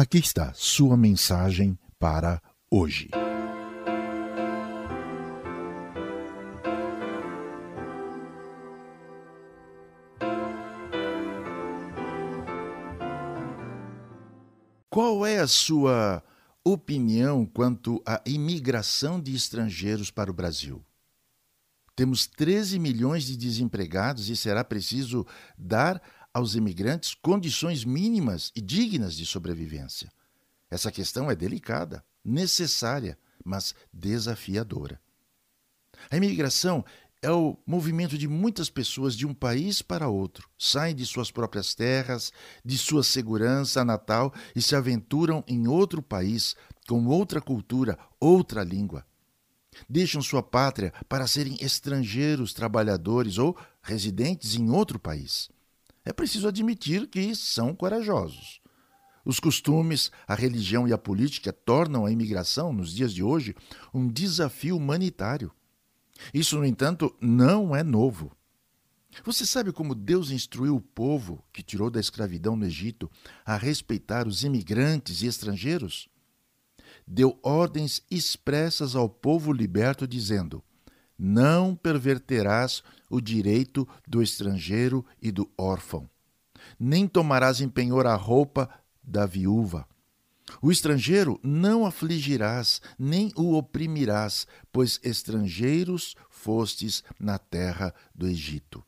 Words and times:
Aqui 0.00 0.18
está 0.18 0.52
sua 0.54 0.96
mensagem 0.96 1.76
para 1.98 2.40
hoje. 2.70 3.08
Qual 14.88 15.26
é 15.26 15.40
a 15.40 15.48
sua 15.48 16.22
opinião 16.62 17.44
quanto 17.44 18.00
à 18.06 18.22
imigração 18.24 19.20
de 19.20 19.34
estrangeiros 19.34 20.12
para 20.12 20.30
o 20.30 20.32
Brasil? 20.32 20.80
Temos 21.96 22.28
13 22.28 22.78
milhões 22.78 23.24
de 23.24 23.36
desempregados 23.36 24.28
e 24.28 24.36
será 24.36 24.62
preciso 24.62 25.26
dar 25.58 26.00
aos 26.38 26.54
imigrantes 26.54 27.14
condições 27.14 27.84
mínimas 27.84 28.52
e 28.54 28.60
dignas 28.60 29.14
de 29.14 29.26
sobrevivência. 29.26 30.10
Essa 30.70 30.92
questão 30.92 31.30
é 31.30 31.34
delicada, 31.34 32.04
necessária, 32.24 33.18
mas 33.44 33.74
desafiadora. 33.92 35.00
A 36.10 36.16
imigração 36.16 36.84
é 37.20 37.30
o 37.30 37.58
movimento 37.66 38.16
de 38.16 38.28
muitas 38.28 38.70
pessoas 38.70 39.16
de 39.16 39.26
um 39.26 39.34
país 39.34 39.82
para 39.82 40.08
outro. 40.08 40.48
Saem 40.56 40.94
de 40.94 41.04
suas 41.04 41.30
próprias 41.30 41.74
terras, 41.74 42.32
de 42.64 42.78
sua 42.78 43.02
segurança 43.02 43.84
natal 43.84 44.32
e 44.54 44.62
se 44.62 44.76
aventuram 44.76 45.42
em 45.48 45.66
outro 45.66 46.00
país, 46.00 46.54
com 46.86 47.04
outra 47.06 47.40
cultura, 47.40 47.98
outra 48.20 48.62
língua. 48.62 49.04
Deixam 49.88 50.22
sua 50.22 50.42
pátria 50.42 50.92
para 51.08 51.26
serem 51.26 51.56
estrangeiros 51.60 52.52
trabalhadores 52.52 53.38
ou 53.38 53.56
residentes 53.82 54.54
em 54.54 54.70
outro 54.70 54.98
país. 54.98 55.50
É 56.08 56.12
preciso 56.14 56.48
admitir 56.48 57.06
que 57.06 57.34
são 57.34 57.74
corajosos. 57.74 58.62
Os 59.26 59.38
costumes, 59.38 60.10
a 60.26 60.34
religião 60.34 60.88
e 60.88 60.92
a 60.94 60.96
política 60.96 61.52
tornam 61.52 62.06
a 62.06 62.10
imigração, 62.10 62.72
nos 62.72 62.94
dias 62.94 63.12
de 63.12 63.22
hoje, 63.22 63.54
um 63.92 64.08
desafio 64.08 64.78
humanitário. 64.78 65.52
Isso, 66.32 66.56
no 66.56 66.64
entanto, 66.64 67.14
não 67.20 67.76
é 67.76 67.82
novo. 67.82 68.32
Você 69.22 69.44
sabe 69.44 69.70
como 69.70 69.94
Deus 69.94 70.30
instruiu 70.30 70.76
o 70.76 70.80
povo 70.80 71.44
que 71.52 71.62
tirou 71.62 71.90
da 71.90 72.00
escravidão 72.00 72.56
no 72.56 72.64
Egito 72.64 73.10
a 73.44 73.58
respeitar 73.58 74.26
os 74.26 74.44
imigrantes 74.44 75.20
e 75.20 75.26
estrangeiros? 75.26 76.08
Deu 77.06 77.38
ordens 77.42 78.00
expressas 78.10 78.96
ao 78.96 79.10
povo 79.10 79.52
liberto, 79.52 80.08
dizendo: 80.08 80.64
Não 81.18 81.74
perverterás 81.74 82.82
o 83.10 83.20
direito 83.20 83.88
do 84.06 84.22
estrangeiro 84.22 85.04
e 85.20 85.32
do 85.32 85.50
órfão, 85.58 86.08
nem 86.78 87.08
tomarás 87.08 87.60
em 87.60 87.68
penhor 87.68 88.06
a 88.06 88.14
roupa 88.14 88.68
da 89.02 89.26
viúva. 89.26 89.86
O 90.62 90.70
estrangeiro 90.70 91.38
não 91.42 91.84
afligirás, 91.84 92.80
nem 92.98 93.32
o 93.36 93.54
oprimirás, 93.54 94.46
pois 94.72 94.98
estrangeiros 95.02 96.14
fostes 96.30 97.02
na 97.18 97.38
terra 97.38 97.94
do 98.14 98.26
Egito. 98.26 98.82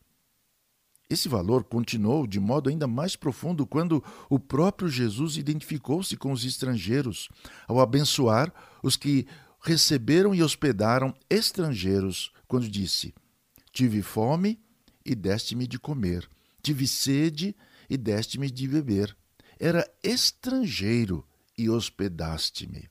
Esse 1.08 1.28
valor 1.28 1.64
continuou 1.64 2.24
de 2.24 2.38
modo 2.38 2.70
ainda 2.70 2.86
mais 2.86 3.16
profundo 3.16 3.66
quando 3.66 4.02
o 4.28 4.38
próprio 4.38 4.88
Jesus 4.88 5.36
identificou-se 5.36 6.16
com 6.16 6.30
os 6.30 6.44
estrangeiros, 6.44 7.28
ao 7.66 7.80
abençoar 7.80 8.52
os 8.80 8.96
que 8.96 9.26
receberam 9.60 10.34
e 10.34 10.42
hospedaram 10.42 11.14
estrangeiros, 11.28 12.32
quando 12.48 12.68
disse: 12.68 13.14
Tive 13.72 14.02
fome 14.02 14.60
e 15.04 15.14
deste-me 15.14 15.66
de 15.66 15.78
comer, 15.78 16.28
tive 16.62 16.86
sede 16.86 17.54
e 17.88 17.96
deste-me 17.96 18.50
de 18.50 18.66
beber. 18.66 19.16
Era 19.58 19.88
estrangeiro 20.02 21.26
e 21.56 21.68
hospedaste-me. 21.68 22.88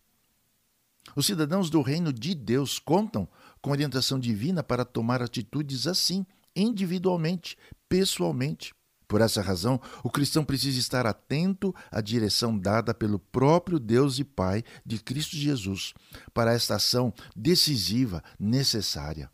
Os 1.15 1.25
cidadãos 1.25 1.69
do 1.69 1.81
reino 1.81 2.13
de 2.13 2.35
Deus 2.35 2.77
contam 2.77 3.27
com 3.61 3.71
orientação 3.71 4.19
divina 4.19 4.63
para 4.63 4.85
tomar 4.85 5.21
atitudes 5.21 5.87
assim, 5.87 6.25
individualmente, 6.55 7.57
pessoalmente. 7.87 8.73
Por 9.09 9.21
essa 9.21 9.41
razão, 9.41 9.81
o 10.03 10.09
cristão 10.11 10.45
precisa 10.45 10.77
estar 10.77 11.07
atento 11.07 11.73
à 11.89 11.99
direção 11.99 12.55
dada 12.55 12.93
pelo 12.93 13.17
próprio 13.17 13.79
Deus 13.79 14.19
e 14.19 14.23
Pai 14.23 14.63
de 14.85 14.99
Cristo 14.99 15.35
Jesus 15.35 15.95
para 16.31 16.53
esta 16.53 16.75
ação 16.75 17.11
decisiva, 17.35 18.23
necessária. 18.39 19.31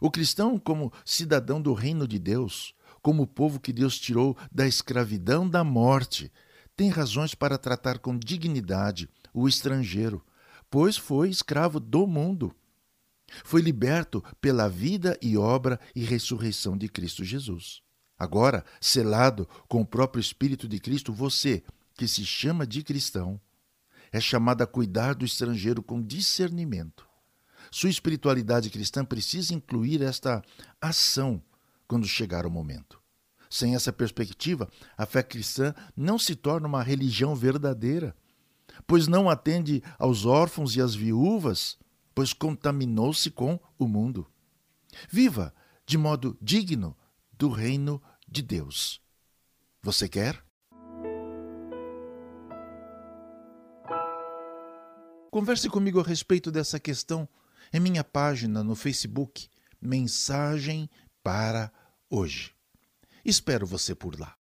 O 0.00 0.10
cristão, 0.10 0.58
como 0.58 0.92
cidadão 1.04 1.62
do 1.62 1.74
reino 1.74 2.08
de 2.08 2.18
Deus, 2.18 2.74
como 3.00 3.24
povo 3.24 3.60
que 3.60 3.72
Deus 3.72 3.96
tirou 4.00 4.36
da 4.50 4.66
escravidão 4.66 5.48
da 5.48 5.62
morte, 5.62 6.32
tem 6.76 6.90
razões 6.90 7.36
para 7.36 7.56
tratar 7.56 8.00
com 8.00 8.18
dignidade 8.18 9.08
o 9.32 9.46
estrangeiro, 9.46 10.24
pois 10.68 10.96
foi 10.96 11.30
escravo 11.30 11.78
do 11.78 12.04
mundo. 12.04 12.52
Foi 13.44 13.62
liberto 13.62 14.24
pela 14.40 14.68
vida 14.68 15.16
e 15.22 15.36
obra 15.36 15.78
e 15.94 16.02
ressurreição 16.02 16.76
de 16.76 16.88
Cristo 16.88 17.22
Jesus. 17.22 17.80
Agora, 18.18 18.64
selado 18.80 19.48
com 19.68 19.80
o 19.80 19.86
próprio 19.86 20.20
Espírito 20.20 20.66
de 20.66 20.80
Cristo, 20.80 21.12
você, 21.12 21.62
que 21.94 22.08
se 22.08 22.24
chama 22.24 22.66
de 22.66 22.82
cristão, 22.82 23.40
é 24.10 24.20
chamado 24.20 24.62
a 24.62 24.66
cuidar 24.66 25.14
do 25.14 25.24
estrangeiro 25.24 25.82
com 25.82 26.02
discernimento. 26.02 27.06
Sua 27.70 27.90
espiritualidade 27.90 28.70
cristã 28.70 29.04
precisa 29.04 29.54
incluir 29.54 30.02
esta 30.02 30.42
ação 30.80 31.42
quando 31.86 32.06
chegar 32.06 32.46
o 32.46 32.50
momento. 32.50 33.00
Sem 33.50 33.74
essa 33.74 33.92
perspectiva, 33.92 34.68
a 34.96 35.06
fé 35.06 35.22
cristã 35.22 35.74
não 35.96 36.18
se 36.18 36.34
torna 36.34 36.66
uma 36.66 36.82
religião 36.82 37.34
verdadeira, 37.34 38.16
pois 38.86 39.06
não 39.06 39.28
atende 39.28 39.82
aos 39.98 40.26
órfãos 40.26 40.76
e 40.76 40.80
às 40.80 40.94
viúvas, 40.94 41.78
pois 42.14 42.32
contaminou-se 42.32 43.30
com 43.30 43.58
o 43.78 43.86
mundo. 43.86 44.26
Viva 45.10 45.54
de 45.86 45.96
modo 45.96 46.36
digno 46.40 46.96
do 47.38 47.48
reino 47.48 48.02
de 48.26 48.42
Deus. 48.42 49.00
Você 49.80 50.08
quer? 50.08 50.44
Converse 55.30 55.68
comigo 55.70 56.00
a 56.00 56.02
respeito 56.02 56.50
dessa 56.50 56.80
questão 56.80 57.28
em 57.72 57.78
minha 57.78 58.02
página 58.02 58.64
no 58.64 58.74
Facebook, 58.74 59.48
Mensagem 59.80 60.90
para 61.22 61.72
Hoje. 62.10 62.52
Espero 63.24 63.66
você 63.66 63.94
por 63.94 64.18
lá. 64.18 64.36